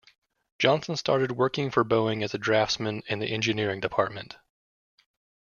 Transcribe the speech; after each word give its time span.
Johnson 0.57 0.95
started 0.95 1.33
working 1.33 1.69
for 1.69 1.85
Boeing 1.85 2.23
as 2.23 2.31
draftsman 2.31 3.03
in 3.07 3.19
the 3.19 3.27
engineering 3.31 3.79
department. 3.79 4.35